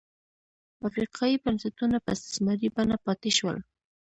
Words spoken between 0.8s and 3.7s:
افریقايي بنسټونه په استثماري بڼه پاتې شول.